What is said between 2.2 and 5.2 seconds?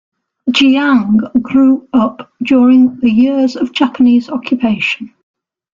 during the years of Japanese occupation.